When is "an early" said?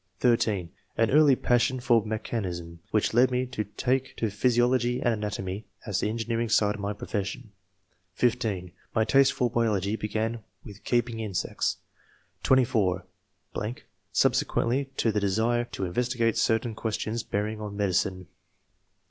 0.97-1.35